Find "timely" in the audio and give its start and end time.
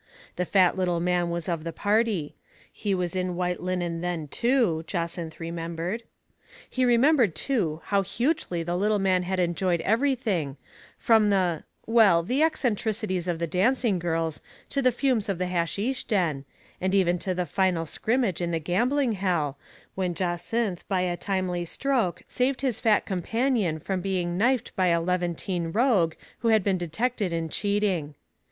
21.15-21.63